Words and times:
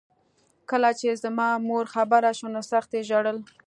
کله 0.69 0.89
چې 0.99 1.09
زما 1.23 1.49
مور 1.67 1.85
خبره 1.93 2.31
شوه 2.37 2.49
نو 2.55 2.61
سخت 2.71 2.89
یې 2.95 3.01
ژړل 3.09 3.37